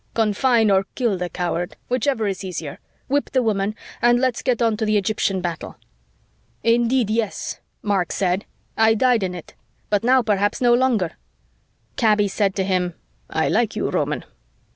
"Confine 0.15 0.71
or 0.71 0.85
kill 0.95 1.15
the 1.15 1.29
coward, 1.29 1.77
whichever 1.87 2.25
is 2.27 2.43
easier, 2.43 2.79
whip 3.07 3.29
the 3.29 3.43
woman, 3.43 3.75
and 4.01 4.19
let's 4.19 4.41
get 4.41 4.59
on 4.59 4.75
to 4.77 4.83
the 4.83 4.97
Egyptian 4.97 5.41
battle." 5.41 5.75
"Indeed, 6.63 7.11
yes," 7.11 7.59
Mark 7.83 8.11
said. 8.11 8.45
"I 8.75 8.95
died 8.95 9.21
in 9.21 9.35
it. 9.35 9.53
But 9.91 10.03
now 10.03 10.23
perhaps 10.23 10.59
no 10.59 10.73
longer." 10.73 11.11
Kaby 11.97 12.27
said 12.29 12.55
to 12.55 12.63
him, 12.63 12.95
"I 13.29 13.47
like 13.47 13.75
you, 13.75 13.91
Roman." 13.91 14.25